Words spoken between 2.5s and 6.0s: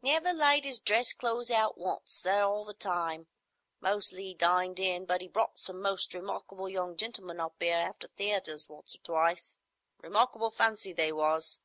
the time. Mostly 'e dined in; but 'e brought some